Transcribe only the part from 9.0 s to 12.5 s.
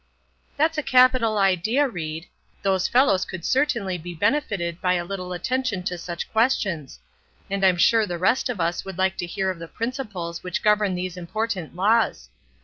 to hear of the principles which govern these important laws.